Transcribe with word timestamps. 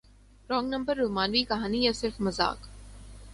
wrong 0.49 0.69
number 0.69 0.95
رومانوی 0.97 1.43
کہانی 1.43 1.83
یا 1.83 1.91
صرف 1.93 2.21
مذاق 2.21 2.57